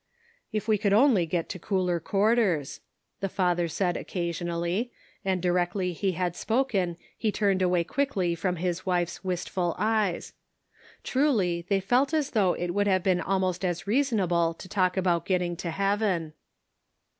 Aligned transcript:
"If 0.51 0.67
we 0.67 0.79
could 0.79 0.93
only 0.93 1.27
get 1.27 1.47
to 1.49 1.59
cooler 1.59 1.99
quarters," 1.99 2.79
the 3.19 3.29
father 3.29 3.67
said 3.67 3.95
occasionally, 3.95 4.91
and 5.23 5.43
directly 5.43 5.93
he 5.93 6.13
had 6.13 6.35
spoken 6.35 6.97
he 7.15 7.31
turned 7.31 7.61
away 7.61 7.83
quickly 7.83 8.33
from 8.33 8.55
his 8.55 8.83
wife's 8.83 9.23
wistful 9.23 9.75
eyes. 9.77 10.33
Truly, 11.03 11.67
they 11.69 11.79
felt 11.79 12.15
as 12.15 12.31
though 12.31 12.53
it 12.53 12.71
would 12.73 12.87
have 12.87 13.03
been 13.03 13.21
almost 13.21 13.63
as 13.63 13.85
reasonable 13.85 14.55
to 14.55 14.67
talk 14.67 14.97
about 14.97 15.27
getting 15.27 15.55
to 15.57 15.69
heaven. 15.69 16.33